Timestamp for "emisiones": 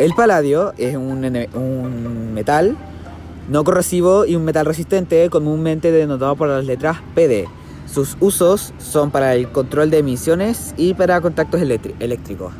9.98-10.72